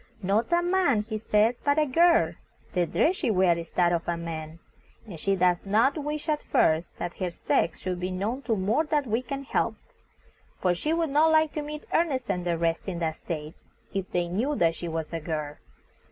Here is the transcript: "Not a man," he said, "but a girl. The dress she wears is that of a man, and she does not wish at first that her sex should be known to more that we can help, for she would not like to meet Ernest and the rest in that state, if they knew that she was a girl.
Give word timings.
"Not 0.23 0.51
a 0.51 0.63
man," 0.63 1.03
he 1.03 1.19
said, 1.19 1.57
"but 1.63 1.77
a 1.77 1.85
girl. 1.85 2.33
The 2.73 2.87
dress 2.87 3.17
she 3.17 3.29
wears 3.29 3.59
is 3.59 3.69
that 3.75 3.93
of 3.93 4.07
a 4.07 4.17
man, 4.17 4.57
and 5.05 5.19
she 5.19 5.35
does 5.35 5.63
not 5.63 5.95
wish 5.95 6.27
at 6.27 6.41
first 6.41 6.97
that 6.97 7.17
her 7.17 7.29
sex 7.29 7.77
should 7.77 7.99
be 7.99 8.09
known 8.09 8.41
to 8.49 8.55
more 8.55 8.83
that 8.85 9.05
we 9.05 9.21
can 9.21 9.43
help, 9.43 9.75
for 10.59 10.73
she 10.73 10.91
would 10.91 11.11
not 11.11 11.29
like 11.29 11.53
to 11.53 11.61
meet 11.61 11.85
Ernest 11.93 12.31
and 12.31 12.45
the 12.45 12.57
rest 12.57 12.87
in 12.87 12.97
that 12.97 13.17
state, 13.17 13.53
if 13.93 14.09
they 14.09 14.27
knew 14.27 14.55
that 14.55 14.73
she 14.73 14.87
was 14.87 15.13
a 15.13 15.19
girl. 15.19 15.57